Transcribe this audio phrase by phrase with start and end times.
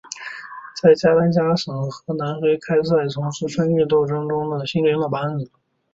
[0.81, 5.51] 在加丹加省和南非开赛从事分裂斗争中的新的领导班子。